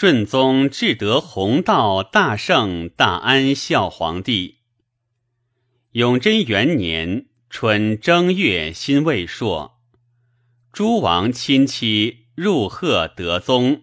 [0.00, 4.58] 顺宗至德弘道大圣大安孝皇帝。
[5.90, 9.80] 永贞元年春正月辛未朔，
[10.72, 13.82] 诸王亲戚入贺德宗，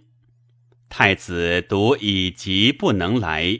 [0.87, 3.59] 太子独以疾不能来。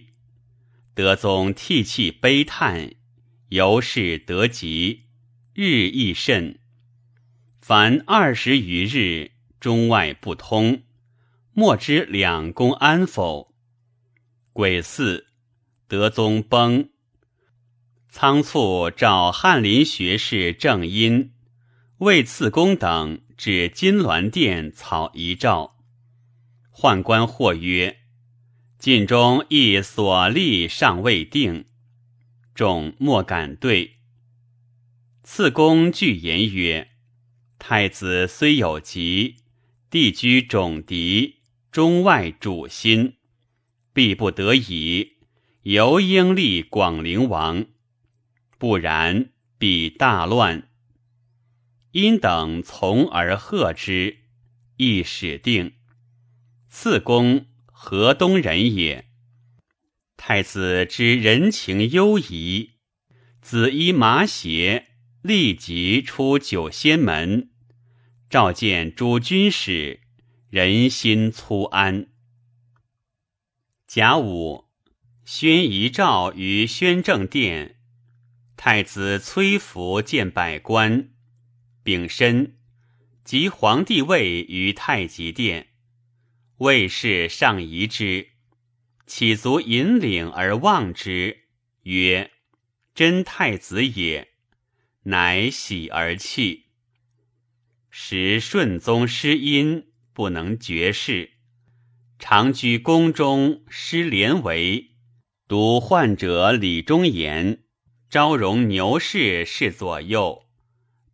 [0.94, 2.92] 德宗涕泣悲叹，
[3.50, 5.02] 由是得疾，
[5.54, 6.58] 日益甚。
[7.60, 10.84] 凡二十余日，中外不通。
[11.58, 13.55] 莫知两宫安否？
[14.52, 15.26] 癸巳，
[15.88, 16.90] 德宗崩。
[18.09, 21.31] 仓促召翰林学士郑殷、
[22.00, 25.78] 魏次公等至金銮殿草遗诏。
[26.73, 28.00] 宦官或曰
[28.78, 31.64] ：“晋中亦所立尚未定。”
[32.53, 33.95] 众莫敢对。
[35.23, 36.90] 次公具言曰
[37.58, 39.38] ：“太子虽有疾，
[39.90, 41.38] 帝居种狄。”
[41.76, 43.18] 中外主心，
[43.92, 45.18] 必不得已，
[45.64, 47.66] 尤应立广陵王，
[48.58, 50.70] 不然必大乱。
[51.92, 54.20] 因等从而贺之，
[54.78, 55.73] 亦始定。
[56.70, 59.10] 次公河东人也，
[60.16, 62.76] 太子知人情忧疑，
[63.42, 64.86] 子衣麻鞋，
[65.22, 67.50] 立即出九仙门，
[68.30, 70.05] 召见诸军使。
[70.56, 72.08] 人心粗安。
[73.88, 74.70] 甲午，
[75.25, 77.75] 宣遗诏于宣政殿。
[78.56, 81.09] 太子崔福见百官，
[81.83, 82.56] 丙申，
[83.26, 85.73] 即皇帝位于太极殿。
[86.59, 88.30] 卫士上仪之，
[89.06, 91.48] 起足引领而望之，
[91.83, 92.31] 曰
[92.95, 94.30] ：“真太子也。”
[95.03, 96.67] 乃喜而泣。
[97.89, 99.92] 时顺宗失音。
[100.16, 101.31] 不能绝世，
[102.17, 104.91] 常居宫中失连围，
[105.45, 107.66] 读患者李忠言，
[108.09, 110.45] 昭容牛氏侍左右，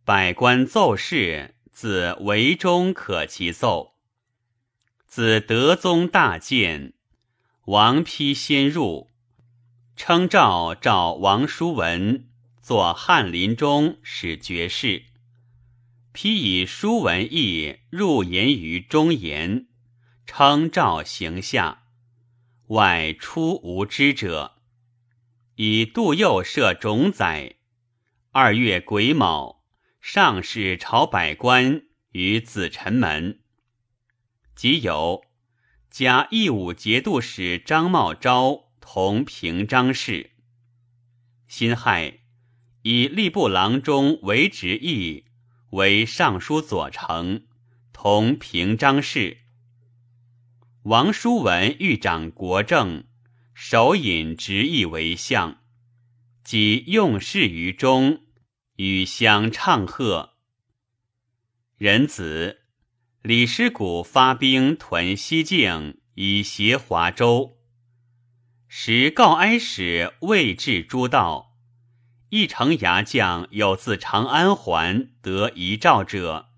[0.04, 3.94] 百官奏事，自围中可其奏。
[5.04, 6.92] 自德宗大建，
[7.64, 9.10] 王丕先入，
[9.96, 12.28] 称诏召王叔文
[12.62, 15.06] 作翰林中使爵士。
[16.12, 19.68] 批以书文义入言于忠言，
[20.26, 21.84] 称诏行下，
[22.66, 24.58] 外出无知者。
[25.54, 27.56] 以杜佑设种宰。
[28.30, 29.64] 二月癸卯，
[30.02, 33.40] 上使朝百官于子臣门。
[34.54, 35.24] 即有
[35.90, 40.32] 加义武节度使张茂昭同平章事。
[41.48, 42.18] 辛亥，
[42.82, 45.24] 以吏部郎中为职役。
[45.72, 47.44] 为尚书左丞，
[47.94, 49.38] 同平章事。
[50.82, 53.04] 王叔文欲掌国政，
[53.54, 55.62] 手引直意为相，
[56.44, 58.20] 即用事于中，
[58.76, 60.34] 与相唱和。
[61.78, 62.66] 仁子
[63.22, 67.56] 李师古发兵屯西境，以协华州。
[68.68, 71.51] 时告哀使未至诸道。
[72.34, 76.48] 一城牙将有自长安还得遗诏者，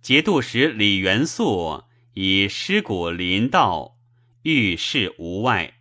[0.00, 1.82] 节度使李元素
[2.12, 3.96] 以尸骨临道，
[4.42, 5.80] 遇事无外。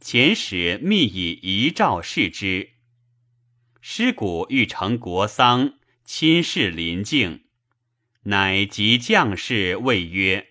[0.00, 2.70] 遣使密以遗诏示之。
[3.80, 7.44] 尸骨欲成国丧，亲事临境，
[8.24, 10.48] 乃及将士谓曰：“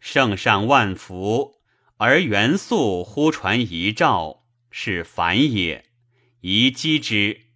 [0.00, 1.56] 圣上万福，
[1.98, 5.84] 而元素忽传遗诏，是反也。”
[6.40, 7.46] 宜击之，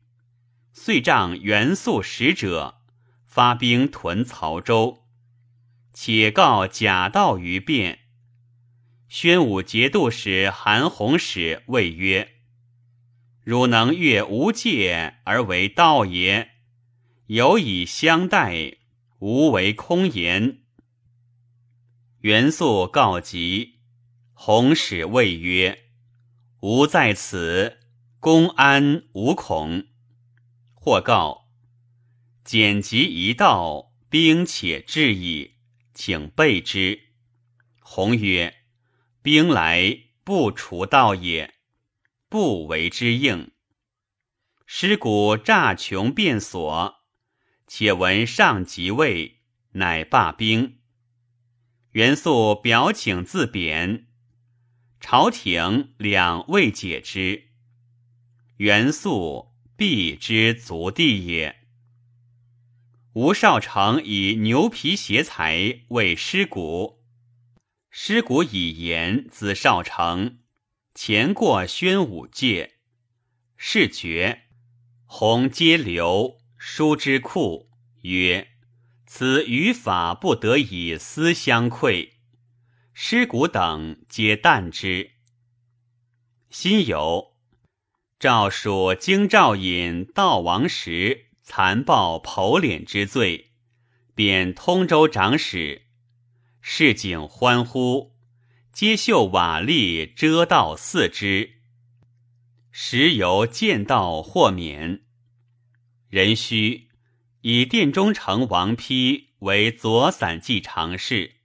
[0.73, 2.81] 遂仗元素使者，
[3.25, 5.05] 发兵屯曹州，
[5.93, 8.01] 且告贾道于变。
[9.09, 12.33] 宣武节度使韩弘使谓曰
[13.45, 16.51] ：“汝能越无界而为道也，
[17.27, 18.79] 有以相待，
[19.21, 20.59] 无为空言。”
[22.23, 23.77] 元素告急，
[24.33, 25.85] 弘使谓曰
[26.63, 27.79] ：“吾在此。”
[28.23, 29.89] 公安无恐，
[30.75, 31.49] 或告
[32.45, 35.57] 简急一道，兵且至矣，
[35.93, 37.09] 请备之。
[37.81, 38.59] 弘曰
[39.23, 41.55] ：“兵来不除道也，
[42.29, 43.51] 不为之应。”
[44.67, 46.95] 尸骨诈穷变所，
[47.67, 49.41] 且闻上即位，
[49.73, 50.79] 乃罢兵。
[51.91, 54.07] 元素表请自贬，
[55.01, 57.49] 朝廷两未解之。
[58.57, 61.57] 元素必之足地也。
[63.15, 67.03] 吴少成以牛皮挟财为尸骨，
[67.91, 70.39] 尸骨以言子少成，
[70.95, 72.77] 前过宣武界，
[73.57, 74.45] 是绝。
[75.05, 77.69] 弘皆流，书之库
[78.01, 78.49] 曰
[79.05, 82.13] ：“此语法不得以私相馈。”
[82.95, 85.11] 尸骨等皆淡之。
[86.49, 87.32] 心有，
[88.23, 93.51] 诏属京兆尹悼王时残暴剖敛之罪，
[94.15, 95.87] 贬通州长史。
[96.61, 98.13] 市井欢呼，
[98.73, 101.55] 皆绣瓦砾遮道四之。
[102.71, 105.03] 时由见道豁免。
[106.09, 106.91] 壬戌，
[107.41, 111.39] 以殿中丞王丕为左散骑常侍，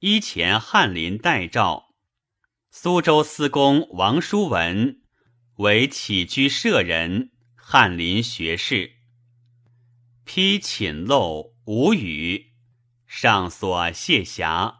[0.00, 1.94] 依前翰林代诏。
[2.72, 5.03] 苏州司公王叔文
[5.58, 8.94] 为起居舍人，翰林学士。
[10.24, 12.54] 批寝陋无语。
[13.06, 14.78] 上所谢暇，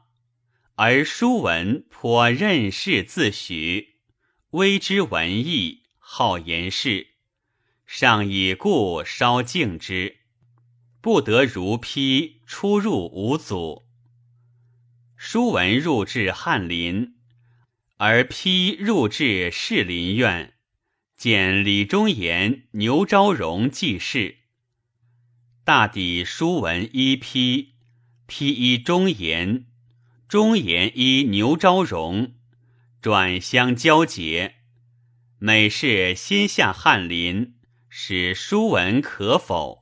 [0.75, 3.91] 而书文颇任事自诩，
[4.51, 7.11] 微之文艺，好言事。
[7.87, 10.17] 上以故稍敬之，
[11.01, 13.85] 不得如批出入无阻。
[15.17, 17.15] 书文入至翰林，
[17.99, 20.54] 而批入至士林院，
[21.17, 24.39] 见李忠言、牛昭荣记事，
[25.65, 27.75] 大抵书文一批。
[28.27, 29.67] 披依忠言，
[30.27, 32.33] 忠言依牛昭荣，
[33.03, 34.55] 转相交结。
[35.39, 37.55] 每事先下翰林，
[37.91, 39.81] 使书文可否，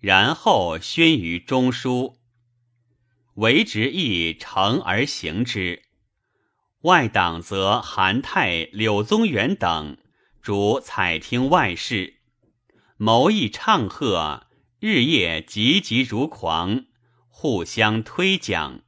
[0.00, 2.18] 然后宣于中书。
[3.34, 5.82] 为直亦成而行之。
[6.80, 9.98] 外党则韩泰、柳宗元等
[10.44, 12.16] 主采听外事，
[12.98, 14.46] 谋议唱和，
[14.78, 16.84] 日夜急急如狂。
[17.30, 18.82] 互相推讲，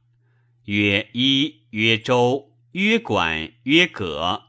[0.65, 4.43] 曰一，曰周，曰管，曰葛，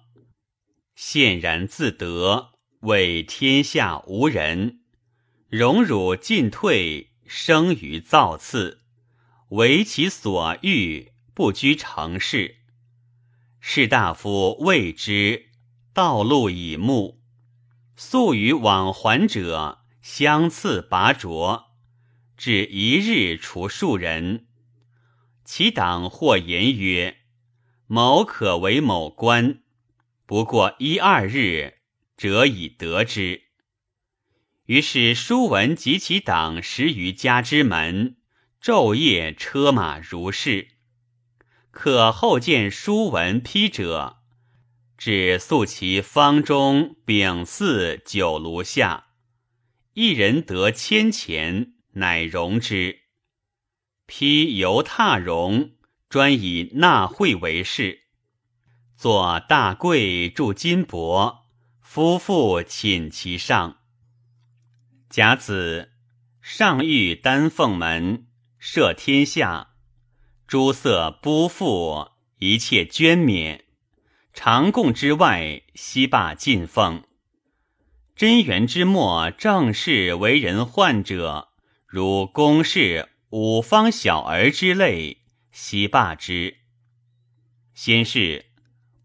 [0.94, 2.50] 现然自得，
[2.81, 4.81] 为天下无人。
[5.49, 8.82] 荣辱进退，生于造次，
[9.52, 12.56] 为其所欲，不拘成事。
[13.60, 15.47] 士大夫谓之
[15.98, 17.20] 道路以目，
[17.96, 21.72] 素与往还者相次拔擢。
[22.36, 24.46] 至一日除数人，
[25.44, 27.16] 其党或言曰
[27.88, 29.64] ：“某可为某官，
[30.24, 31.78] 不过一二日，
[32.16, 33.42] 者已得之。”
[34.66, 38.18] 于是书文及其党十余家之门，
[38.62, 40.68] 昼夜车马如是。
[41.72, 44.18] 可后见书文批者，
[44.98, 49.06] 只诉其方中丙巳酒炉下，
[49.94, 51.72] 一人得千钱。
[51.92, 53.00] 乃容之，
[54.06, 55.72] 披犹踏容，
[56.08, 58.02] 专以纳贿为事。
[58.96, 61.38] 作大贵铸金帛，
[61.80, 63.78] 夫妇寝其上。
[65.08, 65.90] 甲子，
[66.40, 68.28] 上谕丹凤门，
[68.60, 69.70] 赦天下，
[70.46, 73.64] 诸色不复，一切捐免。
[74.40, 77.02] 长贡之外，悉罢进奉。
[78.14, 81.49] 贞元之末，正是为人患者。
[81.88, 86.58] 如公事五方小儿之类，悉罢之。
[87.75, 88.46] 先是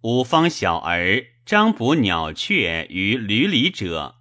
[0.01, 4.17] 五方小儿张捕鸟雀于闾里者，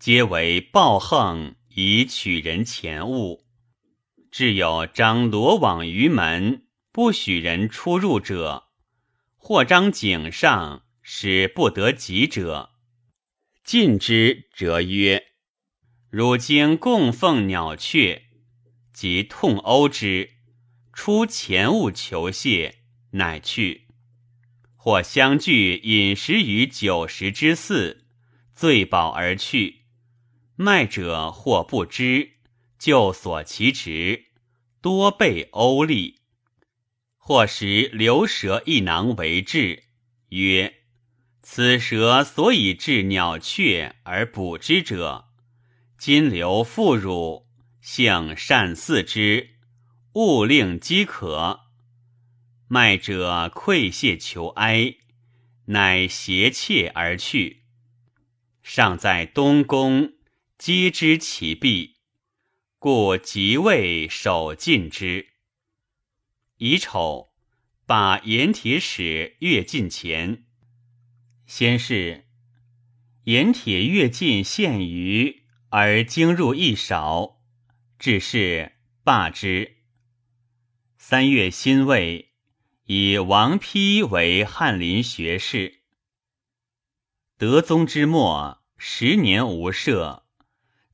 [0.00, 3.44] 皆为暴横以取人钱物；
[4.32, 8.64] 至有张罗网于门，不许人出入者，
[9.44, 12.70] 或张井上，使不得及者，
[13.64, 15.20] 禁之，则曰。
[16.10, 18.22] 汝今供奉鸟雀，
[18.92, 20.30] 即痛殴之，
[20.92, 23.88] 出钱物求谢，乃去。
[24.76, 28.06] 或相聚饮食于酒食之肆，
[28.54, 29.86] 醉饱而去。
[30.54, 32.34] 卖者或不知，
[32.78, 34.26] 就所其职，
[34.80, 36.21] 多被殴利。
[37.24, 39.84] 或时流蛇一囊为质，
[40.30, 40.74] 曰
[41.40, 45.26] ：“此蛇所以治鸟雀而捕之者。”
[45.96, 47.46] 今流妇乳，
[47.80, 49.50] 性善饲之，
[50.14, 51.60] 勿令饥渴。
[52.66, 54.96] 卖者愧谢求哀，
[55.66, 57.62] 乃携妾而去。
[58.64, 60.14] 尚在东宫，
[60.58, 61.98] 皆知其弊，
[62.80, 65.31] 故即位守禁之。
[66.64, 67.32] 乙丑，
[67.86, 70.44] 把盐铁使跃进前。
[71.44, 72.28] 先是，
[73.24, 75.42] 盐铁跃进献于。
[75.70, 77.40] 而经入一少，
[77.98, 79.78] 致是罢之。
[80.96, 82.30] 三月辛未，
[82.84, 85.80] 以王丕为翰林学士。
[87.36, 90.22] 德宗之末，十年无赦，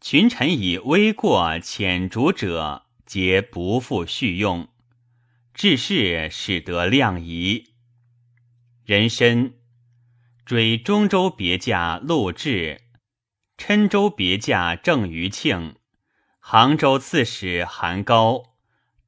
[0.01, 4.67] 群臣以微过浅逐者，皆不复续用。
[5.59, 7.75] 致仕使得量仪。
[8.85, 9.55] 人参
[10.47, 12.81] 追中州别驾陆贽，
[13.57, 15.75] 郴州别驾郑余庆，
[16.39, 18.55] 杭州刺史韩高，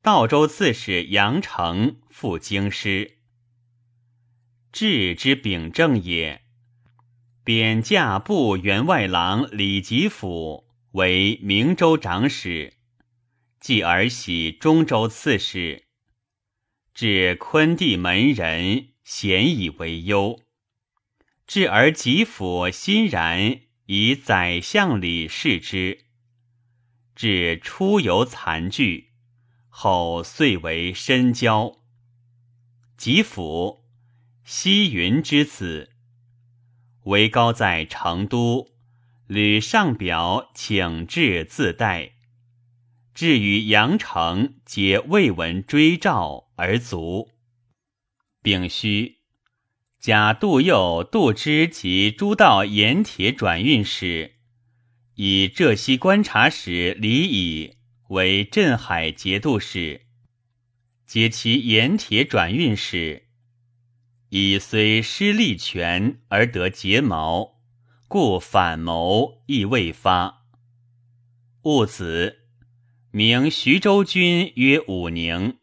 [0.03, 3.19] 道州刺史杨成赴京师。
[4.73, 6.43] 治之秉政也。
[7.45, 12.75] 贬驾部员外郎李吉甫为明州长史，
[13.61, 15.85] 继而徙中州刺史，
[17.03, 20.39] 至昆地门人，咸以为忧。
[21.47, 26.05] 至而吉甫欣然以宰相礼事之，
[27.17, 29.13] 至出游残具，
[29.71, 31.79] 后遂为深交。
[32.99, 33.83] 吉甫，
[34.45, 35.93] 西云之子。
[37.05, 38.73] 为高在成都，
[39.27, 42.13] 吕上表请至自待，
[43.15, 47.31] 至于阳城，皆未闻追诏而卒。
[48.43, 49.21] 丙戌，
[49.99, 54.35] 假杜佑、杜之及诸道盐铁转运使，
[55.15, 57.77] 以浙西观察使李乙
[58.09, 60.03] 为镇海节度使，
[61.07, 63.29] 解其盐铁转运使。
[64.29, 67.59] 以虽失利权而得睫毛，
[68.07, 70.47] 故反谋亦未发。
[71.63, 72.41] 戊子，
[73.11, 75.59] 名徐州君曰武宁，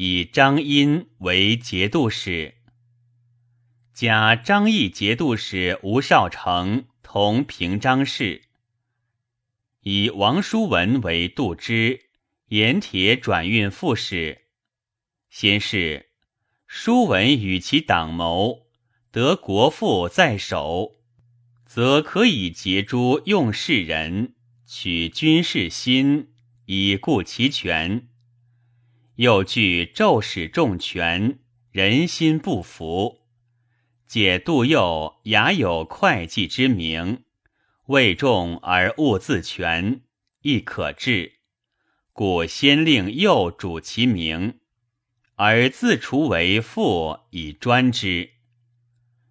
[0.00, 2.54] 以张殷为节度使。
[3.92, 8.42] 加张毅节度使吴少成同平章事。
[9.80, 12.02] 以王叔文为度支，
[12.50, 14.42] 盐铁转运副使。
[15.30, 16.10] 先是。
[16.68, 18.68] 叔文与其党谋，
[19.10, 21.00] 得国父在手，
[21.66, 26.28] 则可以结诸用事人，取军事心，
[26.66, 28.06] 以固其权。
[29.18, 31.40] 又据骤使重权，
[31.72, 33.22] 人心不服。
[34.06, 37.24] 解杜佑雅有会稽之名，
[37.86, 40.02] 位重而勿自全，
[40.42, 41.32] 亦可治。
[42.12, 44.60] 故先令右主其名。
[45.34, 48.30] 而自除为父以专之。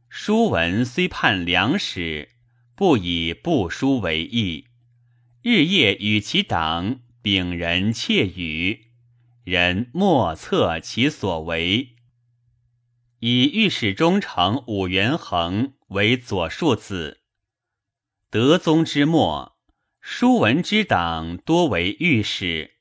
[0.09, 2.27] 书文虽判良史，
[2.75, 4.65] 不以不书为义，
[5.41, 8.86] 日夜与其党秉人窃语，
[9.47, 11.95] 人莫测其所为。
[13.19, 17.21] 以御史中丞武元衡为左庶子。
[18.29, 19.57] 德宗之末，
[20.01, 22.71] 书文之党多为御史。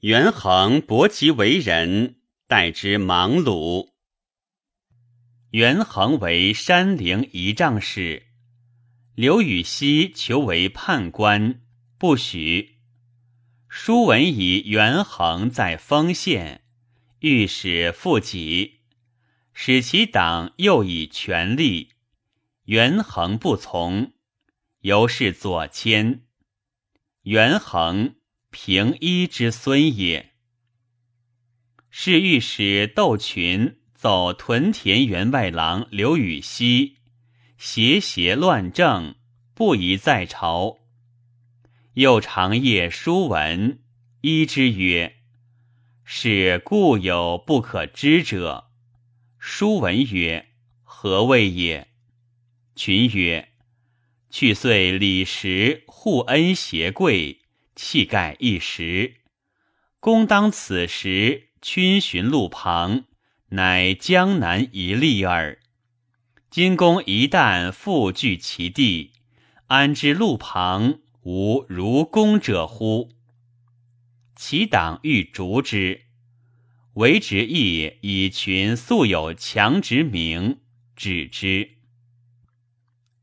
[0.00, 2.16] 元衡博其为人。
[2.48, 3.90] 待之忙碌。
[5.52, 8.26] 元衡为山陵仪仗使，
[9.14, 11.60] 刘禹锡求为判官，
[11.96, 12.79] 不许。
[13.72, 16.64] 书文以元衡在丰县，
[17.20, 18.80] 御史复己，
[19.52, 21.90] 使其党又以权力，
[22.64, 24.12] 元衡不从，
[24.80, 26.24] 由是左迁。
[27.22, 28.16] 元衡
[28.50, 30.32] 平一之孙也。
[31.90, 36.96] 是御史窦群走屯田员外郎刘禹锡，
[37.56, 39.14] 邪邪乱政，
[39.54, 40.79] 不宜在朝。
[41.94, 43.80] 又长夜书文，
[44.20, 45.16] 一之曰
[46.04, 48.70] ：“是故有不可知者。”
[49.38, 50.48] 书文曰
[50.84, 51.88] ：“何谓也？”
[52.76, 53.48] 群曰
[54.30, 57.40] ：“去岁李时互恩携贵，
[57.74, 59.16] 气概一时。
[59.98, 63.04] 公当此时。”群寻路旁，
[63.50, 65.58] 乃江南一例耳。
[66.48, 69.12] 今公一旦复据其地，
[69.66, 71.00] 安知路旁
[71.32, 73.12] 无如公者乎？
[74.34, 76.06] 其党欲逐之，
[76.94, 80.58] 为直意以群素有强直名，
[80.96, 81.76] 止之。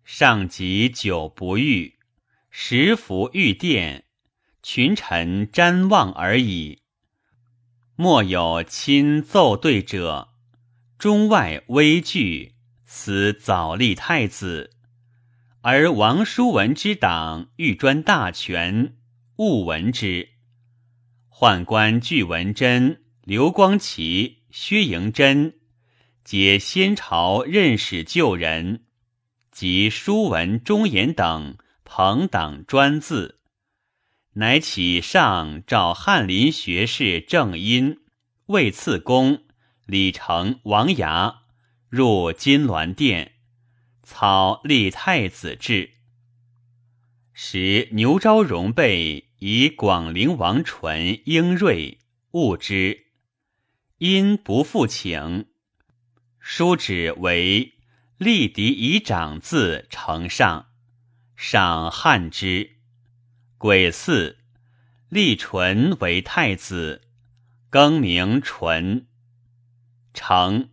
[0.06, 2.00] 上集久不遇，
[2.50, 4.06] 时服御殿，
[4.64, 6.84] 群臣瞻望而已。
[7.98, 10.30] 莫有亲奏对者，
[10.98, 12.54] 中外危惧，
[12.86, 14.77] 此早立太子，
[15.70, 18.96] 而王叔文之党欲专大权，
[19.36, 20.30] 勿闻之。
[21.30, 25.56] 宦官具文贞、刘光奇、薛迎真，
[26.24, 28.86] 皆先朝任使旧人，
[29.52, 33.42] 及书文忠言等朋党专字。
[34.36, 38.00] 乃启上诏翰林学士郑因，
[38.46, 39.44] 魏赐公
[39.86, 41.42] 李成、王牙
[41.90, 43.34] 入金銮殿，
[44.10, 45.92] 操立太子制。
[47.34, 52.00] 时牛昭荣备以广陵王纯英锐
[52.32, 53.08] 物之，
[53.98, 55.48] 因不复请。
[56.40, 57.74] 书旨为
[58.18, 60.68] 立嫡以长字呈上，
[61.36, 62.78] 赏汉之。
[63.58, 64.38] 癸巳，
[65.10, 67.10] 立纯为太子，
[67.70, 69.06] 更名纯。
[70.14, 70.70] 成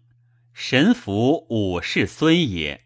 [0.53, 2.84] 神符武士孙也。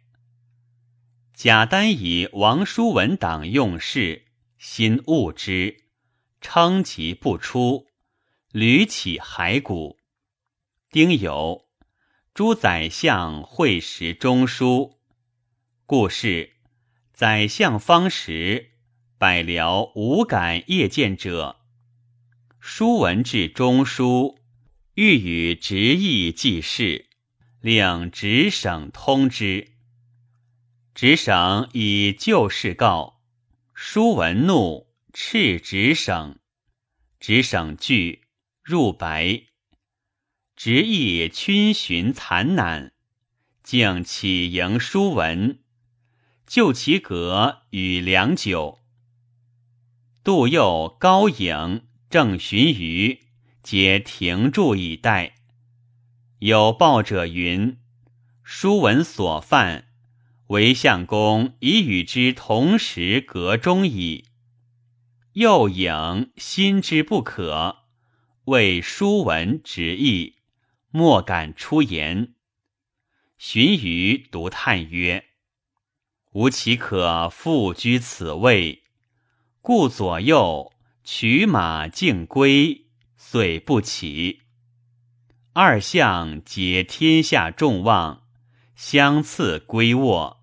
[1.40, 4.25] 贾丹以王叔文党用事，
[4.59, 5.85] 心恶之，
[6.40, 7.87] 称其不出，
[8.50, 10.00] 屡起骸骨。
[10.90, 11.66] 丁酉，
[12.35, 14.99] 诸宰相会时中书，
[15.87, 16.54] 故事
[17.12, 18.73] 宰相方时。
[19.16, 21.61] 百僚无敢夜见者，
[22.59, 24.40] 书文至中书，
[24.95, 27.09] 欲与直议记事，
[27.61, 29.77] 令直省通之。
[31.00, 33.21] 直省以旧事告，
[33.73, 36.40] 书文怒，斥直省。
[37.21, 38.23] 直省惧，
[38.64, 39.45] 入白。
[40.57, 42.95] 执意逡巡残难，
[43.62, 45.61] 竟起迎书文，
[46.49, 48.81] 就其阁与良久。
[50.25, 53.21] 杜佑、高颖、郑寻余
[53.62, 55.37] 皆停住以待。
[56.40, 57.78] 有报者云
[58.43, 59.85] ：“书文所犯，
[60.49, 64.26] 为相公已与之同时阁中矣。”
[65.35, 67.85] 右颖心之不可，
[68.47, 70.37] 为书文直意，
[70.90, 72.35] 莫敢出言。
[73.38, 75.26] 荀彧独叹曰
[76.33, 78.83] ：“吾岂可复居此位？”
[79.62, 80.73] 故左右
[81.05, 82.87] 取马竞归，
[83.17, 84.40] 遂不起。
[85.52, 88.23] 二相皆天下众望，
[88.75, 90.38] 相次归卧。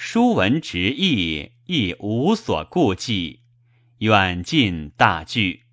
[0.00, 3.40] 书文直意亦无所顾忌，
[3.98, 5.64] 远近大惧。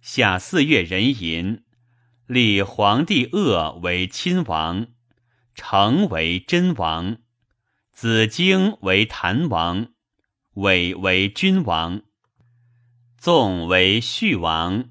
[0.00, 1.62] 夏四月壬寅，
[2.26, 4.88] 立皇帝鄂为亲王，
[5.54, 7.18] 成为真王，
[7.92, 9.92] 子京为谭王。
[10.54, 12.02] 伟为君王，
[13.16, 14.90] 纵为序王，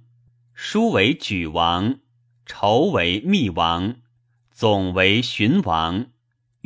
[0.54, 2.00] 叔为举王，
[2.46, 3.98] 仇为密王，
[4.50, 6.08] 总为荀王，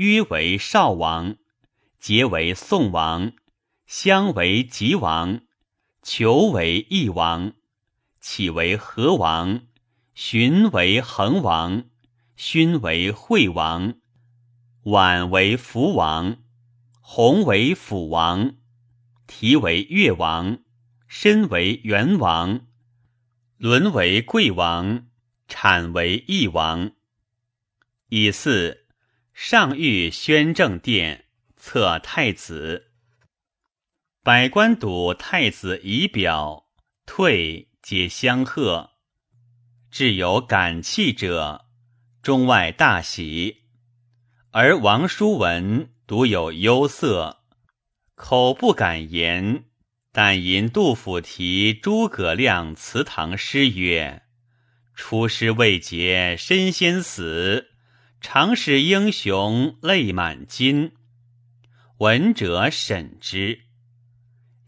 [0.02, 1.36] 约为少王，
[2.00, 3.34] 节为宋王，
[3.86, 5.42] 相为吉王，
[6.02, 7.54] 求为义王，
[8.20, 9.62] 启为和王，
[10.16, 11.84] 荀为恒王，
[12.36, 13.94] 勋为惠王，
[14.86, 16.38] 宛为福王，
[17.00, 18.56] 弘为辅王。
[19.28, 20.64] 题为越王，
[21.08, 22.66] 身为元王，
[23.58, 25.06] 伦为贵王，
[25.48, 26.94] 产为义王。
[28.10, 28.81] 以四
[29.44, 31.26] 上谕宣政殿，
[31.58, 32.92] 册太子。
[34.22, 36.68] 百官睹太子仪表，
[37.08, 38.92] 退皆相贺。
[39.90, 41.66] 至有感泣者，
[42.22, 43.64] 中外大喜。
[44.52, 47.40] 而王叔文独有忧色。
[48.14, 49.66] 口不敢言，
[50.12, 54.22] 但吟杜甫题诸葛亮祠堂诗曰
[54.94, 57.71] ：“出师未捷身先死，
[58.22, 60.94] 常使英雄泪满襟。”
[61.98, 63.64] 闻者审之。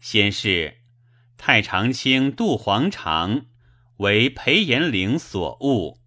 [0.00, 0.78] 先是，
[1.36, 3.46] 太常卿杜黄常
[3.98, 6.00] 为裴延龄所误，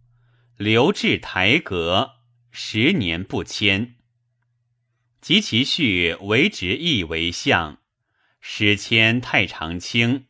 [0.57, 2.11] 留至台阁，
[2.51, 3.95] 十年不迁。
[5.19, 7.79] 及其婿为直邑为相，
[8.39, 10.27] 使迁太常卿。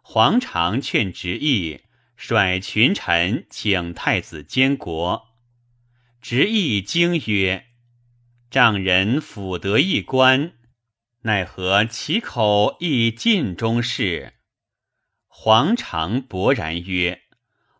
[0.00, 1.82] 黄常劝直邑
[2.16, 5.33] 率群臣请太子监国，
[6.26, 7.66] 直邑惊曰
[8.50, 10.54] ：“丈人辅得一官，
[11.20, 14.32] 奈何其口亦尽中事？”
[15.28, 17.24] 黄常勃然曰：“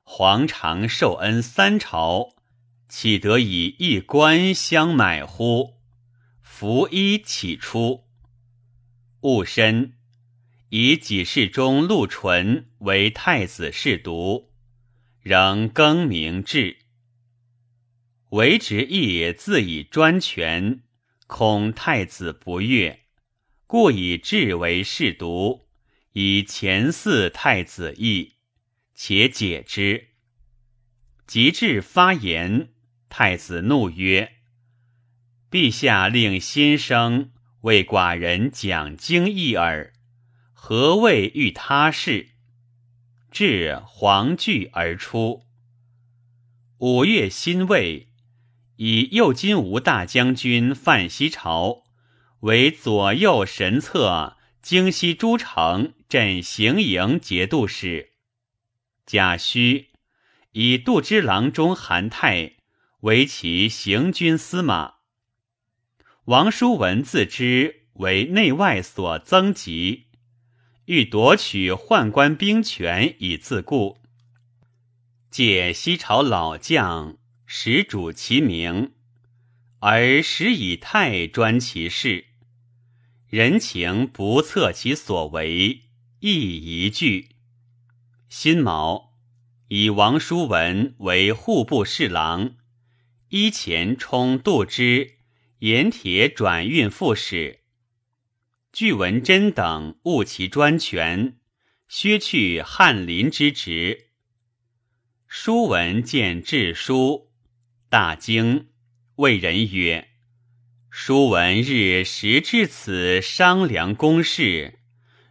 [0.04, 2.34] 黄常受恩三朝，
[2.86, 5.76] 岂得以一官相买乎？”
[6.44, 8.04] 拂衣起出，
[9.22, 9.94] 戊申，
[10.68, 14.50] 以己世中陆纯为太子侍读，
[15.22, 16.83] 仍更名至。
[18.34, 20.82] 为直义自以专权，
[21.28, 23.04] 恐太子不悦，
[23.68, 25.68] 故以制为侍读，
[26.14, 28.32] 以前嗣太子义，
[28.92, 30.08] 且解之。
[31.28, 32.70] 及至发言，
[33.08, 34.32] 太子怒曰。
[35.48, 39.92] 陛下令先生为寡人讲经义耳，
[40.52, 42.30] 何谓欲他事？
[43.30, 45.44] 至黄惧而出。
[46.78, 48.08] 五月辛未，
[48.76, 51.84] 以右金吾大将军范西朝
[52.40, 58.10] 为左右神策京西诸城镇行营节度使。
[59.06, 59.86] 贾诩
[60.52, 62.54] 以度支郎中韩泰
[63.00, 64.94] 为其行军司马。
[66.24, 70.06] 王叔文自知为内外所增急，
[70.86, 73.98] 欲夺取宦官兵权以自固。
[75.30, 78.92] 借西朝老将，始主其名，
[79.80, 82.24] 而时以泰专其事，
[83.28, 85.82] 人情不测其所为，
[86.20, 87.30] 亦疑惧。
[88.28, 89.12] 辛卯，
[89.68, 92.56] 以王叔文为户部侍郎，
[93.28, 95.18] 依前充度之
[95.58, 97.60] 盐铁转运副使。
[98.72, 101.38] 据文贞等误其专权，
[101.86, 104.06] 削去翰林之职。
[105.28, 107.30] 书文见志书，
[107.94, 108.70] 大惊，
[109.14, 110.08] 谓人曰
[110.90, 114.80] ：“书文日时至此商量公事，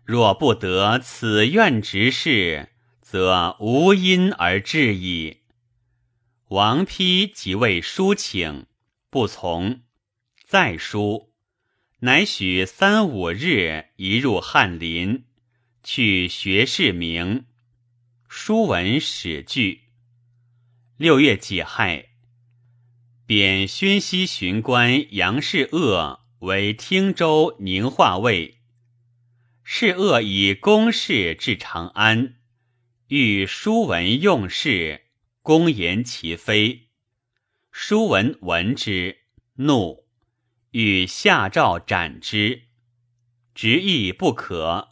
[0.06, 2.70] 若不得此愿执事，
[3.02, 5.42] 则无因而至矣。”
[6.48, 8.68] 王丕即谓书请，
[9.10, 9.82] 不从，
[10.46, 11.34] 再书，
[12.00, 15.26] 乃许三五日移入翰林，
[15.84, 17.44] 去学士名。
[18.30, 19.82] 书文始具。
[20.96, 22.12] 六月己亥，
[23.36, 28.60] 贬宣西巡官杨士鄂为汀州宁化尉。
[29.64, 32.36] 士鄂以公事至长安，
[33.08, 35.06] 欲书文用事，
[35.42, 36.90] 公言其非。
[37.72, 39.22] 书文闻之，
[39.56, 40.06] 怒，
[40.70, 42.66] 欲下诏斩之。
[43.56, 44.90] 执意不可，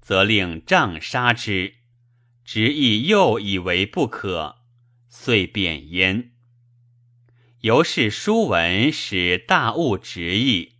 [0.00, 1.74] 则令杖杀之。
[2.46, 4.56] 执意又以为不可。
[5.10, 6.30] 遂贬焉。
[7.64, 10.74] 由是书文使大悟直意，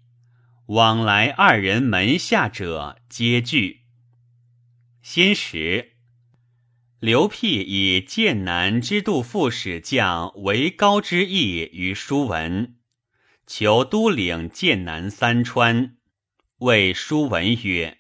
[0.66, 3.85] 往来二人门下者皆惧。
[5.01, 5.92] 先时，
[7.01, 12.75] 刘辟以剑南之度副使将为高之意于书文，
[13.47, 15.97] 求都领剑南三川，
[16.59, 17.97] 谓书文曰：“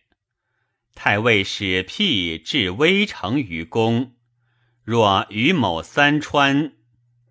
[0.94, 4.12] 太尉使辟至微城于公。”
[4.84, 6.74] 若与某三川，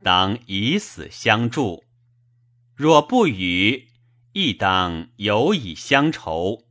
[0.03, 1.85] 当以死相助；
[2.75, 3.87] 若不与，
[4.33, 6.65] 亦当有以相酬。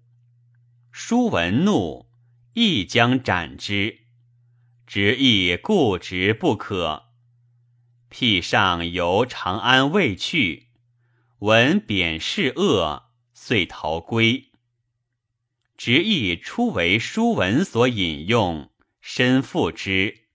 [0.92, 2.07] 书文怒，
[2.53, 4.01] 亦将斩之。
[4.87, 7.05] 执意固执不可。
[8.11, 10.68] 辟上游长安未去，
[11.38, 14.51] 闻贬事恶，遂逃归。
[15.79, 20.27] 执意初为书文所引用，身负之。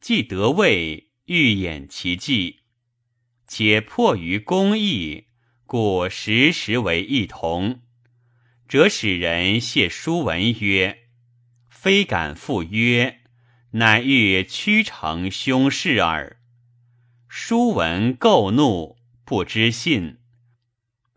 [0.00, 2.60] 既得位，欲掩其迹，
[3.46, 5.26] 且迫于公义，
[5.66, 7.82] 故时时为一同。
[8.66, 11.10] 则使人谢书文曰
[11.68, 13.20] ：“非敢赴约，
[13.72, 16.40] 乃欲屈成凶事耳。”
[17.28, 20.20] 书文构怒，不知信，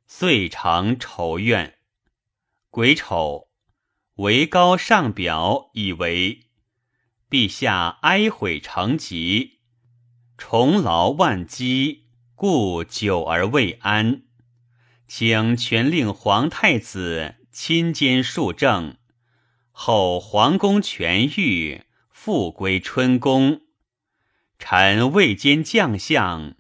[0.08, 1.76] 遂成仇怨。
[2.69, 3.47] 癸丑，
[4.15, 6.47] 为高上表，以为。
[7.30, 9.61] 陛下哀悔成疾，
[10.43, 14.23] 重劳万机，故久而未安，
[15.08, 18.97] 请全令皇太子亲兼庶政，
[19.69, 23.62] 后皇宫痊愈，复归春宫。
[24.58, 26.56] 臣未兼将相，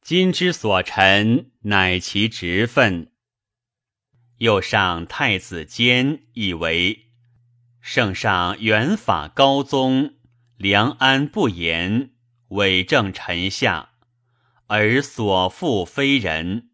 [0.00, 3.10] 今之所陈，乃其职分。
[4.38, 7.06] 又上太子监，以为。
[7.80, 10.14] 圣上元法高宗，
[10.56, 12.12] 良安不言，
[12.48, 13.90] 伪正臣下，
[14.66, 16.70] 而所负非人。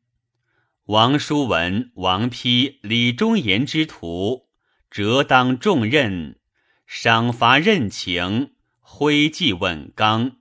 [0.86, 4.48] 王叔文、王丕、李忠言之徒，
[4.90, 6.38] 折当重任，
[6.86, 10.36] 赏罚任情，徽纪稳纲，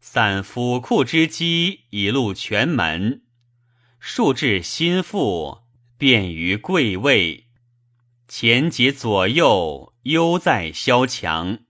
[0.00, 3.22] 散府库之机，以录全门，
[3.98, 5.62] 数至心腹，
[5.98, 7.46] 便于贵位，
[8.28, 9.92] 前节左右。
[10.04, 11.60] 优在萧墙，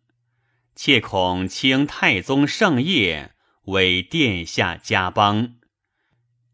[0.74, 3.32] 切恐清太宗圣业
[3.64, 5.54] 为殿下加邦。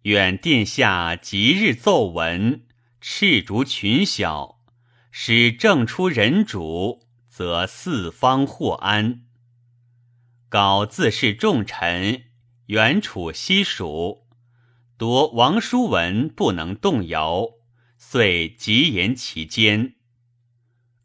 [0.02, 2.66] 愿殿下即日奏闻，
[3.00, 4.60] 斥逐群小，
[5.10, 9.24] 使正出人主，则四方获安。
[10.48, 12.24] 稿自是重臣，
[12.66, 14.26] 远处西蜀，
[14.96, 17.46] 夺王叔文不能动摇，
[17.98, 19.94] 遂急言其间。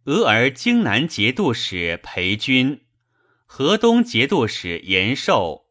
[0.06, 2.83] 俄而荆南节度使裴军、
[3.56, 5.68] 河东节度使延寿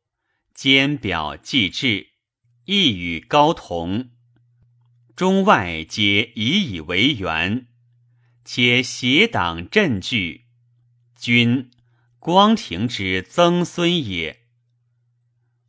[0.54, 2.10] 兼表记制，
[2.64, 4.10] 意与高同，
[5.16, 7.66] 中外皆以以为源，
[8.44, 10.44] 且邪党振据，
[11.16, 11.72] 君
[12.20, 14.44] 光庭之曾孙也。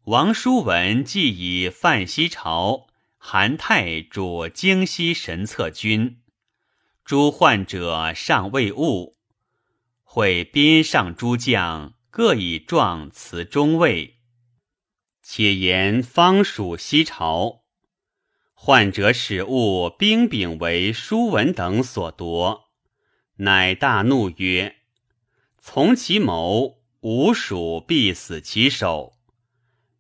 [0.04, 2.86] 王叔文既以范西朝
[3.18, 6.22] 韩泰主京西神策军，
[7.04, 9.18] 诸患者尚未悟，
[10.04, 14.20] 会边上诸将各以状辞中尉。
[15.24, 17.64] 且言方属西朝，
[18.54, 22.70] 患者使物兵柄为叔文等所夺，
[23.38, 24.76] 乃大怒曰
[25.58, 29.18] ：“从其谋，吾属必死其手。”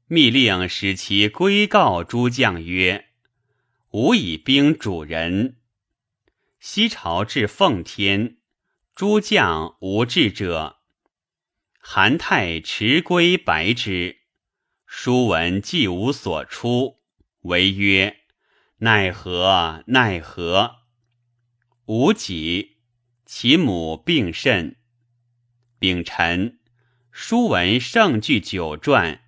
[0.06, 3.08] 密令使其归告诸将曰
[3.90, 5.58] ：“吾以兵主人。
[6.60, 8.38] 西朝至奉天，
[8.94, 10.83] 诸将无志者。
[11.86, 14.20] 韩泰持归白之。”
[14.88, 17.02] 书文既无所出，
[17.42, 18.22] 为曰
[18.80, 19.84] ：“奈何？
[19.88, 20.78] 奈何？”
[21.86, 22.78] 吾己，
[23.26, 24.78] 其母病甚。
[25.78, 26.60] 丙辰，
[27.12, 29.20] 书文盛具九传，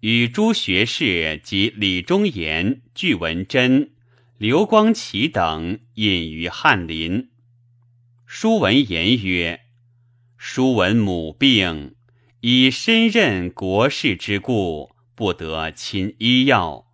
[0.00, 3.92] 与诸学士及李忠言、具文贞、
[4.36, 7.30] 刘光启等隐于翰林。
[8.26, 9.63] 书文言曰
[10.46, 11.94] ：“叔文母病，
[12.42, 16.92] 以身任国事之故。”不得亲医药，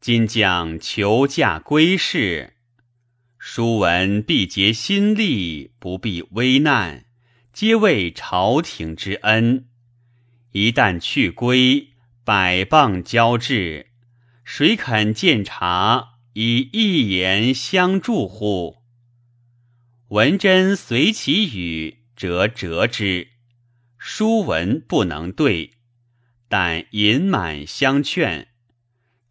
[0.00, 2.54] 今将求驾归世，
[3.36, 7.04] 书文必竭心力，不避危难，
[7.52, 9.66] 皆为朝廷之恩。
[10.52, 11.88] 一旦去归，
[12.24, 13.88] 百棒交至，
[14.44, 18.78] 谁肯见察以一言相助乎？
[20.08, 23.28] 文贞随其语，折折之，
[23.98, 25.74] 书文不能对。
[26.48, 28.48] 但隐满相劝，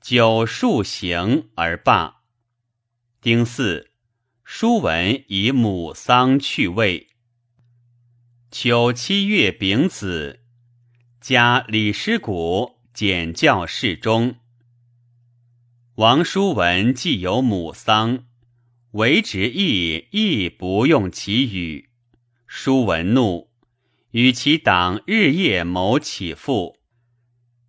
[0.02, 2.24] 久数行而罢。
[3.22, 3.90] 丁巳，
[4.44, 7.08] 书文以母丧去位。
[8.52, 10.42] 秋七月丙子，
[11.20, 14.36] 加李师古简教侍中。
[15.96, 18.26] 王叔文既有母丧，
[18.92, 21.90] 为执意亦不用其语。
[22.58, 23.50] 叔文怒，
[24.12, 26.78] 与其党日夜谋起复。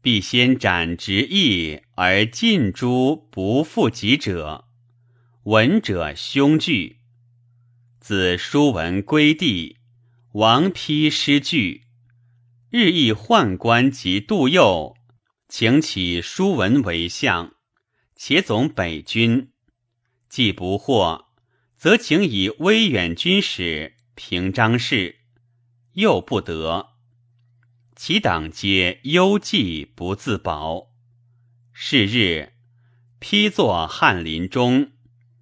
[0.00, 4.64] 必先斩直义而尽诛不复己者，
[5.42, 6.98] 闻者凶惧。
[7.98, 9.78] 子叔文归地，
[10.34, 11.82] 王丕失据，
[12.70, 14.94] 日益宦官及杜佑，
[15.48, 17.54] 请起叔文为相，
[18.14, 19.50] 且总北军。
[20.28, 21.26] 既不获，
[21.76, 25.16] 则请以威远军使平章事，
[25.92, 26.94] 又不得。
[27.94, 30.90] 其党皆忧计不自保。
[31.74, 32.54] 是日，
[33.18, 34.92] 批作翰林中，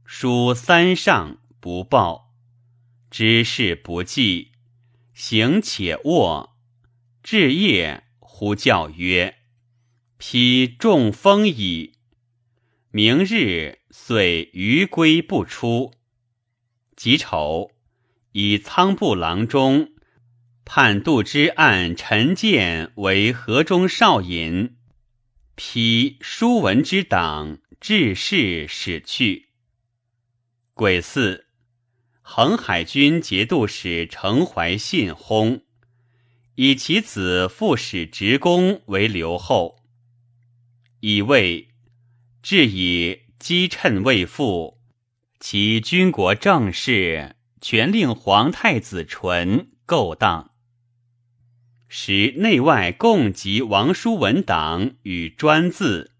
[0.04, 2.34] 书三上不报，
[3.12, 4.50] 知事不记，
[5.14, 6.56] 行且卧。
[7.22, 9.36] 至夜，呼叫曰
[10.18, 11.92] ：“批中风矣。”
[12.90, 15.94] 明日，遂余归不出。
[16.96, 17.70] 己丑，
[18.36, 19.92] 以仓部郎中。
[20.66, 24.76] 判杜之案陈建为河中少尹，
[25.54, 29.50] 批书文之党致仕使去。
[30.72, 31.44] 癸巳，
[32.22, 35.60] 恒海军节度使程怀信薨，
[36.54, 39.76] 以其子副使职工为留后。
[41.00, 41.68] 以为
[42.42, 44.80] 至以积趁未复，
[45.38, 50.50] 其军国政事全令皇太子纯勾当。
[51.88, 56.12] 使内外共集王叔文党与专字，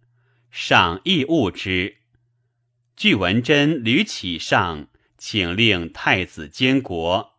[0.51, 1.99] 赏亦误之。
[2.97, 7.35] 据文贞屡启上，请令太子监国。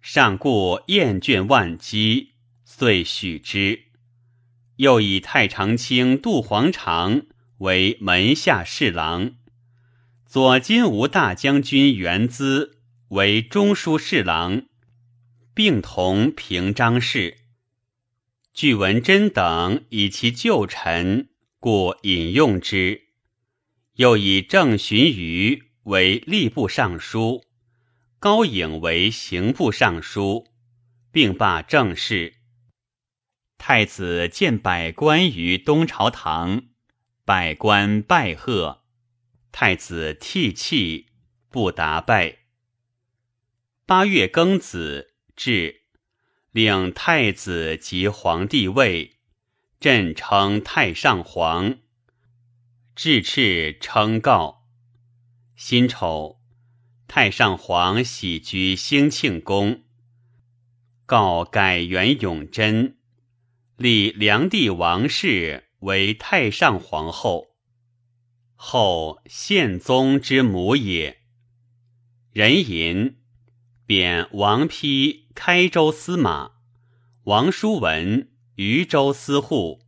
[0.00, 3.86] 上故厌倦万机，遂许之。
[4.76, 7.22] 又以太常卿杜黄常
[7.58, 9.32] 为门下侍郎，
[10.32, 14.62] 左金吾大将军元资为中书侍郎。
[15.52, 17.38] 并同平章事，
[18.54, 23.08] 据文贞等以其旧臣，故引用之。
[23.96, 27.42] 又以郑荀余为吏部尚书，
[28.20, 30.46] 高颖为刑部尚书，
[31.10, 32.34] 并罢政事。
[33.58, 36.62] 太子见百官于东朝堂，
[37.24, 38.79] 百官拜贺，
[39.52, 41.06] 太子涕泣，
[41.48, 42.38] 不答拜。
[43.86, 45.08] 八月庚子。
[45.36, 45.84] 至，
[46.52, 49.16] 令太子及皇帝位，
[49.80, 51.78] 朕称太上皇。
[52.94, 54.66] 至敕称告。
[55.56, 56.42] 辛丑，
[57.08, 59.84] 太上皇喜居兴庆宫。
[61.06, 62.98] 告改元永贞，
[63.76, 67.49] 立梁帝王氏为太上皇后。
[68.62, 71.22] 后宪宗之母也。
[72.30, 73.16] 人吟，
[73.86, 76.50] 贬王丕开州司马，
[77.24, 79.80] 王叔文渝州司户。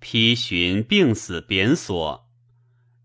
[0.00, 2.26] 丕寻病死贬所，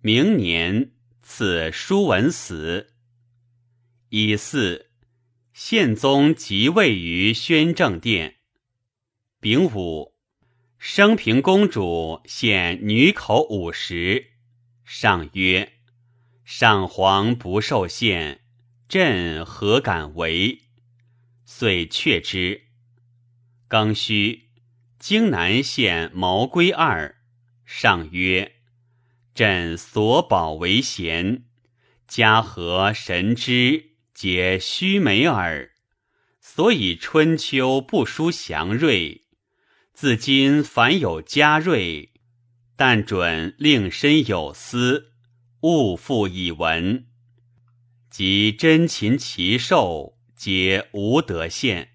[0.02, 2.94] 明年赐叔文死。
[4.08, 4.86] 乙巳，
[5.52, 8.38] 宪宗即位于宣政殿。
[9.42, 10.16] 丙午，
[10.78, 14.29] 升平公主献女口五十。
[14.92, 15.74] 上曰
[16.44, 18.42] ：“上皇不受献，
[18.88, 20.64] 朕何敢为？”
[21.46, 22.64] 遂却之。
[23.70, 24.50] 庚戌，
[24.98, 27.18] 荆南县毛归二。
[27.68, 28.56] 上曰
[29.36, 31.44] ：“朕所保为贤，
[32.08, 35.70] 家和神之皆须美耳。
[36.42, 39.26] 所以春秋不书祥瑞。
[39.94, 42.14] 自今凡有嘉瑞。”
[42.82, 45.12] 但准令身有思，
[45.64, 47.08] 勿复以闻。
[48.10, 51.90] 及真禽奇兽，皆无得献。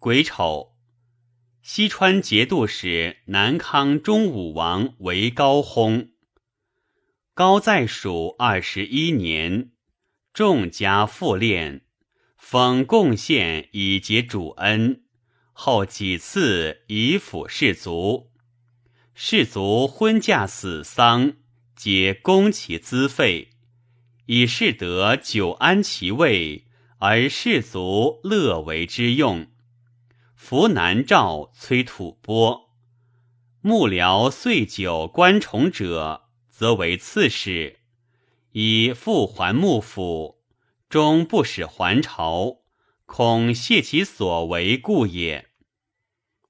[0.00, 0.74] 癸丑，
[1.62, 6.08] 西川节度使南康中武王为高薨。
[7.32, 9.70] 高在蜀二十一年，
[10.32, 11.82] 众家复练，
[12.36, 15.04] 封贡献以结主恩。
[15.52, 18.29] 后几次以辅士卒。
[19.22, 21.34] 士卒婚嫁死丧，
[21.76, 23.50] 皆供其资费，
[24.24, 26.64] 以示得久安其位，
[27.00, 29.46] 而士卒乐为之用。
[30.34, 32.70] 扶南诏催吐蕃，
[33.60, 37.80] 幕僚岁久官崇者，则为刺史，
[38.52, 40.40] 以复还幕府，
[40.88, 42.62] 终不使还朝，
[43.04, 45.50] 恐泄其所为故也。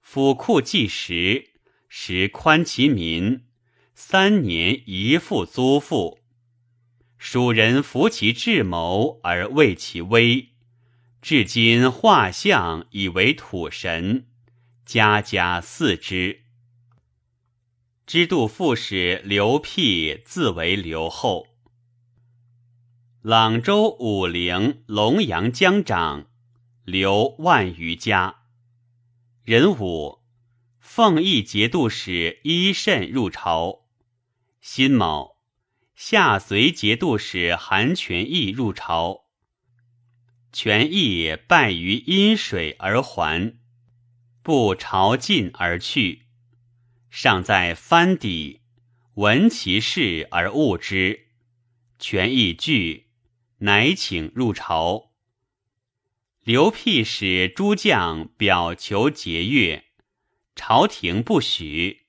[0.00, 1.49] 府库计时。
[1.92, 3.46] 时宽其民，
[3.94, 6.20] 三年一复租赋。
[7.18, 10.50] 蜀人服其智谋而畏其威，
[11.20, 14.28] 至今画像以为土神，
[14.86, 16.42] 家家祀之。
[18.06, 21.48] 知度副使刘辟自为刘后。
[23.20, 26.28] 朗州武陵龙阳江长
[26.84, 28.42] 刘万余家，
[29.42, 30.19] 人武。
[30.92, 33.84] 奉义节度使伊慎入朝，
[34.60, 35.36] 辛卯，
[35.94, 39.26] 下随节度使韩全义入朝。
[40.52, 43.56] 全义败于阴水而还，
[44.42, 46.22] 不朝觐而去。
[47.08, 48.62] 尚在藩邸，
[49.14, 51.28] 闻其事而恶之。
[52.00, 53.06] 全义惧，
[53.58, 55.12] 乃请入朝。
[56.42, 59.84] 刘辟使诸将表求节钺。
[60.54, 62.06] 朝廷不许，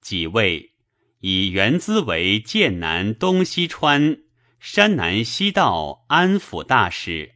[0.00, 0.72] 即位，
[1.20, 4.22] 以原资为剑南东西川、
[4.58, 7.34] 山南西道安抚大使。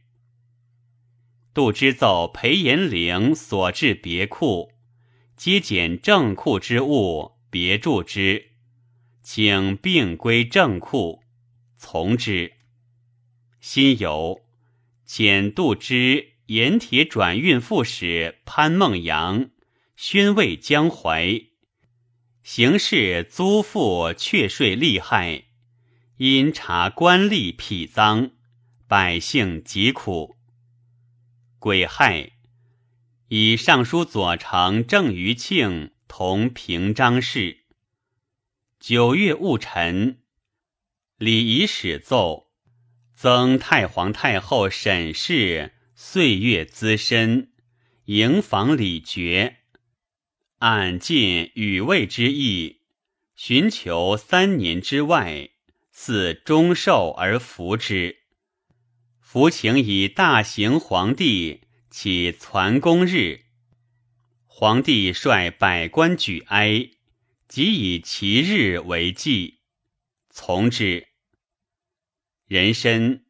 [1.53, 4.71] 杜之奏裴延龄所至别库，
[5.35, 8.51] 皆减正库之物，别注之，
[9.21, 11.23] 请并归正库，
[11.77, 12.53] 从之。
[13.59, 14.41] 辛酉，
[15.07, 19.49] 遣杜之盐铁转运副使潘孟阳。
[19.95, 21.41] 宣慰江淮，
[22.43, 25.45] 行事租赋却税利害，
[26.17, 28.31] 因察官吏匹赃，
[28.87, 30.35] 百姓疾苦。
[31.59, 32.33] 癸亥，
[33.29, 37.59] 以尚书左丞郑余庆同平章事。
[38.77, 40.19] 九月戊辰，
[41.17, 42.51] 礼仪使奏，
[43.15, 47.53] 增太皇太后沈氏岁月资深，
[48.07, 49.61] 营房礼绝。
[50.59, 52.81] 按尽与位之意，
[53.35, 55.49] 寻求三年之外，
[55.91, 58.19] 似终寿而服之。
[59.19, 63.41] 服请以大行皇帝起攒公日，
[64.45, 66.89] 皇帝率百官举哀，
[67.49, 69.59] 即以其日为祭，
[70.29, 71.07] 从之。
[72.47, 73.25] 人参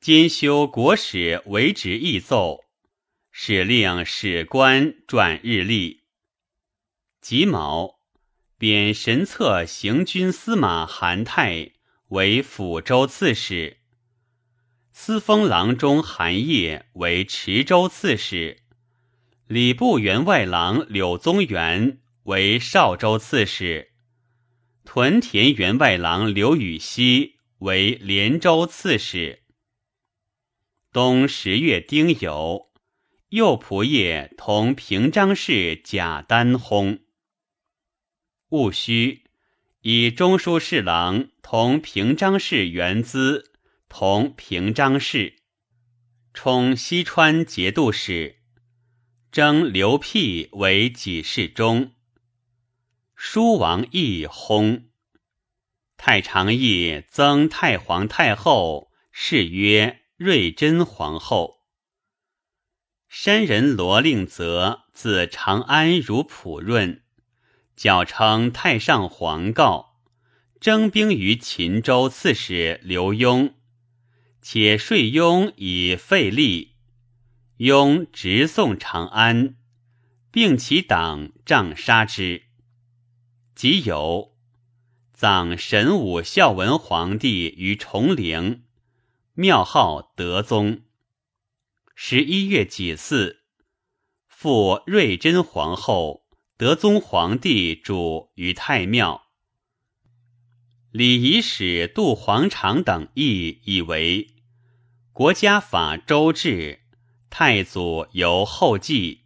[0.00, 2.64] 兼修国史为职议奏，
[3.32, 6.03] 使令史官转日历。
[7.24, 8.00] 己卯，
[8.58, 11.70] 贬神策行军司马韩泰
[12.08, 13.78] 为抚州刺史，
[14.92, 18.58] 司封郎中韩业为池州刺史，
[19.46, 23.92] 礼部员外郎柳宗元为邵州刺史，
[24.84, 29.44] 屯田员外郎刘禹锡为连州刺史。
[30.92, 32.66] 冬十月丁酉，
[33.30, 37.03] 右仆射同平章事贾丹薨。
[38.54, 39.24] 戊戌，
[39.80, 43.50] 以中书侍郎同平章事元资
[43.88, 45.38] 同平章事，
[46.32, 48.36] 充西川节度使。
[49.32, 51.94] 征刘辟为己事中。
[53.16, 54.84] 书王义薨。
[55.96, 61.56] 太常义增太皇太后，谥曰睿真皇后。
[63.08, 67.02] 山人罗令泽自长安如普润，
[67.76, 69.96] 矫称太上皇告，
[70.60, 73.54] 征兵于秦州刺史刘墉，
[74.40, 76.74] 且税墉以废立。
[77.58, 79.56] 雍直送长安，
[80.30, 82.42] 并其党杖杀之。
[83.54, 84.34] 即有
[85.12, 88.64] 葬神武孝文皇帝于崇陵，
[89.34, 90.82] 庙号德宗。
[91.94, 93.38] 十一月己巳，
[94.26, 96.23] 复睿真皇后、
[96.64, 99.26] 德宗皇帝主于太庙。
[100.90, 104.28] 礼仪使杜皇长等议以为
[105.12, 106.80] 国家法周制。
[107.28, 109.24] 太祖由后继，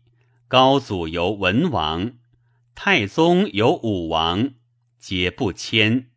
[0.49, 2.14] 高祖由文王，
[2.74, 4.55] 太宗由武王，
[4.99, 6.11] 皆不迁。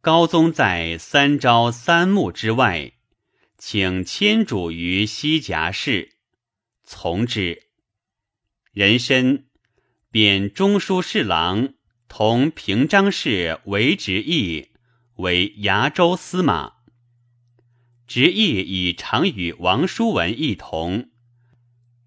[0.00, 2.94] 高宗在三朝三暮之外，
[3.58, 6.16] 请迁主于西夹市，
[6.82, 7.64] 从之。
[8.72, 9.44] 人参
[10.14, 11.74] 贬中书侍郎
[12.06, 14.68] 同平章事为直义，
[15.16, 16.74] 为崖州司马。
[18.06, 21.10] 直译以常与王叔文一同，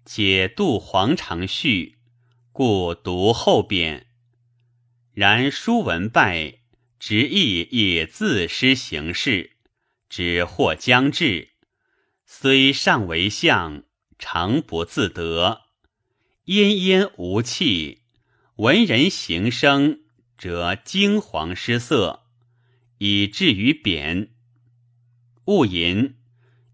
[0.06, 1.98] 且杜黄长序，
[2.50, 4.06] 故独后贬。
[5.12, 6.60] 然叔文败，
[6.98, 9.58] 直译亦自失行事，
[10.08, 11.50] 只或将至，
[12.24, 13.82] 虽尚为相，
[14.18, 15.67] 常不自得，
[16.48, 18.04] 奄奄无气。
[18.56, 20.00] 闻人行声，
[20.38, 22.24] 则惊惶失色，
[22.96, 24.30] 以至于贬。
[25.44, 26.16] 戊寅，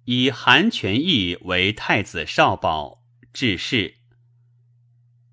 [0.05, 3.03] 以韩全义为太子少保，
[3.33, 3.97] 致仕。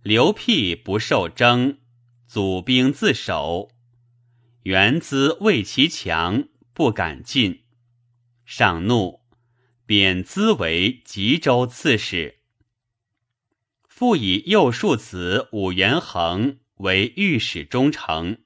[0.01, 1.77] 刘辟不受征，
[2.25, 3.69] 祖兵自守。
[4.63, 7.61] 元资畏其强，不敢进，
[8.43, 9.21] 上怒，
[9.85, 12.40] 贬资为吉州刺史。
[14.01, 18.37] 复以右庶子武元衡为御史中丞。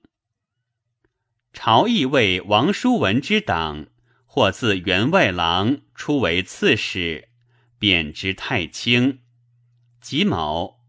[1.53, 3.87] 朝议为王叔文之党。
[4.25, 7.29] 或自员外郎出为刺史，
[7.79, 9.19] 贬之太清。
[10.01, 10.81] 己卯，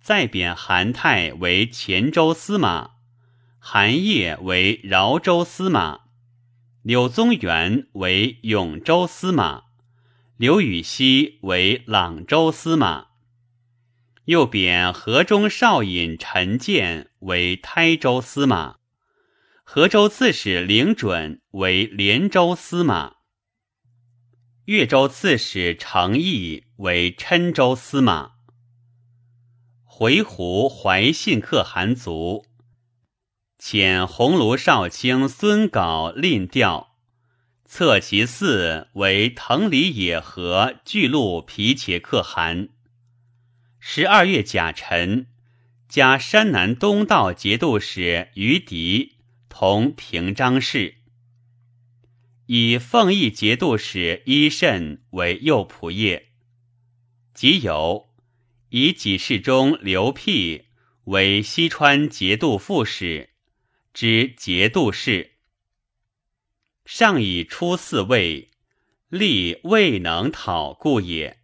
[0.00, 2.94] 再贬韩泰为黔州司马，
[3.60, 6.00] 韩烨为饶州司马，
[6.82, 9.66] 柳宗元为永州司马，
[10.36, 13.07] 刘禹锡为朗州司马。
[14.28, 18.76] 又贬河中少尹陈建为台州司马。
[19.64, 23.14] 河州刺史凌准为连州司马，
[24.66, 28.32] 越州刺史程毅为郴州司马。
[29.82, 32.44] 回鹘怀信可汗族，
[33.58, 36.98] 遣鸿胪少卿孙杲令调，
[37.64, 42.68] 策其嗣为藤里野河巨鹿皮且可汗。
[43.90, 45.28] 十二月甲辰，
[45.88, 49.14] 加山南东道节度使于迪。
[49.48, 50.96] 同平章事，
[52.44, 56.26] 以奉义节度使伊慎为右仆射，
[57.32, 58.10] 即有
[58.68, 60.66] 以己事中刘辟
[61.04, 63.30] 为西川节度副使，
[63.94, 65.32] 之节度使。
[66.84, 68.50] 上以出四位，
[69.08, 71.37] 力未能讨故也。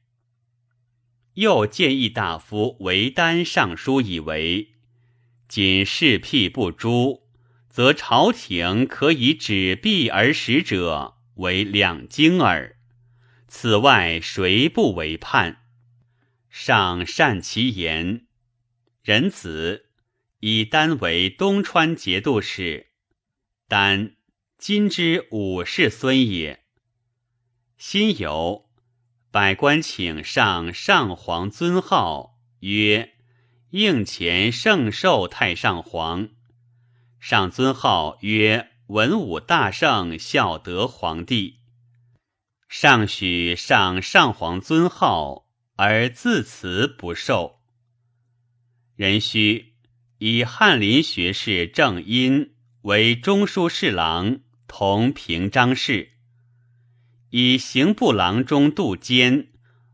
[1.35, 4.75] 又建议大夫韦丹上书以为，
[5.49, 7.25] 仅事辟不诛。
[7.69, 12.77] 则朝廷可以止弊而使者为两京耳。
[13.49, 15.65] 此外谁不为叛？
[16.49, 18.29] 上善其言。
[19.03, 19.87] 仁子
[20.39, 22.91] 以丹为东川节度使。
[23.67, 24.15] 丹
[24.57, 26.63] 今之武士孙也。
[27.77, 28.67] 辛酉，
[29.35, 33.15] 百官请上上皇尊号，曰
[33.71, 36.29] 应前圣寿太上皇。
[37.19, 41.57] 上尊号曰文武大圣孝德皇帝。
[42.69, 47.59] 上许上上皇尊号而自辞不受。
[48.95, 49.73] 壬戌，
[50.19, 56.11] 以翰林学士郑殷为中书侍郎，同平章事；
[57.37, 59.49] 以刑部郎中杜坚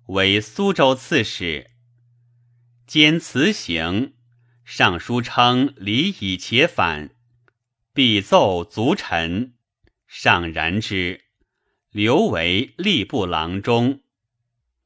[0.09, 1.70] 为苏州刺史。
[2.86, 4.12] 兼辞行，
[4.62, 7.14] 上书称礼以且反，
[7.95, 9.55] 必奏足臣，
[10.07, 11.22] 上然之，
[11.91, 14.01] 留为吏部郎中。